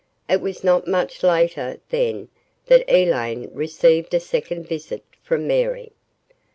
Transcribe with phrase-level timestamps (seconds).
[0.27, 2.29] It was not much later, then,
[2.65, 5.91] that Elaine received a second visit from Mary.